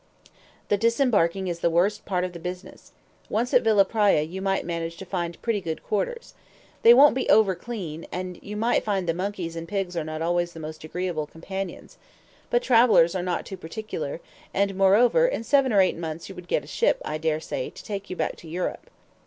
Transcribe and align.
"The 0.69 0.77
disembarking 0.79 1.47
is 1.47 1.59
the 1.59 1.69
worst 1.69 2.05
part 2.05 2.23
of 2.23 2.33
the 2.33 2.39
business. 2.39 2.91
Once 3.29 3.53
at 3.53 3.61
Villa 3.61 3.85
Praya 3.85 4.23
you 4.23 4.41
might 4.41 4.65
manage 4.65 4.97
to 4.97 5.05
find 5.05 5.39
pretty 5.43 5.61
good 5.61 5.83
quarters. 5.83 6.33
They 6.81 6.91
wouldn't 6.91 7.13
be 7.13 7.29
over 7.29 7.53
clean, 7.53 8.07
and 8.11 8.41
you 8.41 8.57
might 8.57 8.83
find 8.83 9.07
the 9.07 9.13
monkeys 9.13 9.55
and 9.55 9.67
pigs 9.67 9.95
not 9.95 10.23
always 10.23 10.53
the 10.53 10.59
most 10.59 10.83
agreeable 10.83 11.27
companions. 11.27 11.99
But 12.49 12.63
travelers 12.63 13.13
are 13.13 13.21
not 13.21 13.45
too 13.45 13.57
particular, 13.57 14.21
and, 14.55 14.73
moreover, 14.73 15.27
in 15.27 15.43
seven 15.43 15.71
or 15.71 15.81
eight 15.81 15.95
months 15.97 16.29
you 16.29 16.33
would 16.33 16.47
get 16.47 16.63
a 16.63 16.67
ship, 16.67 16.99
I 17.05 17.19
dare 17.19 17.39
say, 17.39 17.69
to 17.69 17.83
take 17.83 18.09
you 18.09 18.15
back 18.15 18.37
to 18.37 18.47
Europe." 18.47 18.89